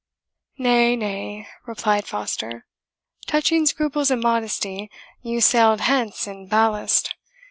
[0.57, 2.65] "Nay, nay," replied Foster,
[3.27, 4.89] "touching scruples and modesty,
[5.21, 7.13] you sailed hence in ballast.